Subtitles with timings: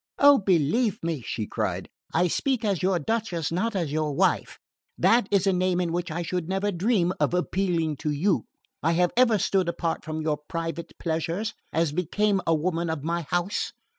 [0.17, 4.57] "Oh, believe me," she cried, "I speak as your Duchess, not as your wife.
[4.97, 8.45] That is a name in which I should never dream of appealing to you.
[8.81, 13.27] I have ever stood apart from your private pleasures, as became a woman of my
[13.29, 13.73] house."